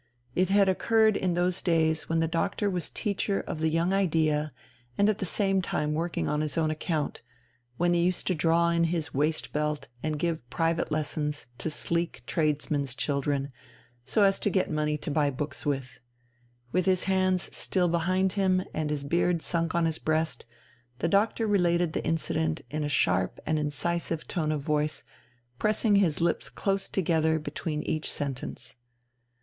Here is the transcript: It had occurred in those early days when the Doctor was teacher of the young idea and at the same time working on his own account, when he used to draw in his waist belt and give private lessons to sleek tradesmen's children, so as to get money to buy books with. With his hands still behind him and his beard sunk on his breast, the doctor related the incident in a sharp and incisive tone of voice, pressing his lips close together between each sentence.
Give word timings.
It 0.33 0.49
had 0.49 0.67
occurred 0.67 1.15
in 1.15 1.35
those 1.35 1.57
early 1.59 1.77
days 1.77 2.09
when 2.09 2.21
the 2.21 2.27
Doctor 2.27 2.71
was 2.71 2.89
teacher 2.89 3.41
of 3.41 3.59
the 3.59 3.69
young 3.69 3.93
idea 3.93 4.51
and 4.97 5.07
at 5.07 5.19
the 5.19 5.27
same 5.27 5.61
time 5.61 5.93
working 5.93 6.27
on 6.27 6.41
his 6.41 6.57
own 6.57 6.71
account, 6.71 7.21
when 7.77 7.93
he 7.93 8.01
used 8.01 8.25
to 8.25 8.33
draw 8.33 8.71
in 8.71 8.85
his 8.85 9.13
waist 9.13 9.53
belt 9.53 9.85
and 10.01 10.17
give 10.17 10.49
private 10.49 10.91
lessons 10.91 11.45
to 11.59 11.69
sleek 11.69 12.23
tradesmen's 12.25 12.95
children, 12.95 13.51
so 14.03 14.23
as 14.23 14.39
to 14.39 14.49
get 14.49 14.71
money 14.71 14.97
to 14.97 15.11
buy 15.11 15.29
books 15.29 15.67
with. 15.67 15.99
With 16.71 16.87
his 16.87 17.03
hands 17.03 17.55
still 17.55 17.87
behind 17.87 18.31
him 18.31 18.63
and 18.73 18.89
his 18.89 19.03
beard 19.03 19.43
sunk 19.43 19.75
on 19.75 19.85
his 19.85 19.99
breast, 19.99 20.47
the 20.97 21.07
doctor 21.07 21.45
related 21.45 21.93
the 21.93 22.03
incident 22.03 22.61
in 22.71 22.83
a 22.83 22.89
sharp 22.89 23.39
and 23.45 23.59
incisive 23.59 24.27
tone 24.27 24.51
of 24.51 24.63
voice, 24.63 25.03
pressing 25.59 25.97
his 25.97 26.21
lips 26.21 26.49
close 26.49 26.89
together 26.89 27.37
between 27.37 27.83
each 27.83 28.11
sentence. 28.11 28.75